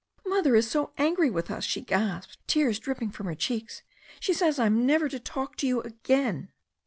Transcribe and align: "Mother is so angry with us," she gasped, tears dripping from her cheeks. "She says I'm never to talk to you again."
"Mother 0.25 0.55
is 0.55 0.67
so 0.67 0.93
angry 0.97 1.29
with 1.29 1.51
us," 1.51 1.63
she 1.63 1.79
gasped, 1.79 2.39
tears 2.47 2.79
dripping 2.79 3.11
from 3.11 3.27
her 3.27 3.35
cheeks. 3.35 3.83
"She 4.19 4.33
says 4.33 4.57
I'm 4.57 4.83
never 4.83 5.07
to 5.07 5.19
talk 5.19 5.55
to 5.57 5.67
you 5.67 5.81
again." 5.81 6.49